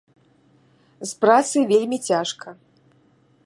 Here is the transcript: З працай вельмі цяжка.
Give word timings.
З 1.09 1.11
працай 1.25 1.63
вельмі 1.73 1.97
цяжка. 2.11 2.47